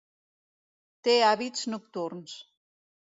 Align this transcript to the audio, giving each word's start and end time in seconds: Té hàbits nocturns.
Té 1.07 1.15
hàbits 1.27 1.67
nocturns. 1.75 2.39